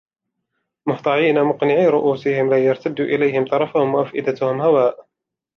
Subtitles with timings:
[0.87, 5.07] مهطعين مقنعي رءوسهم لا يرتد إليهم طرفهم وأفئدتهم هواء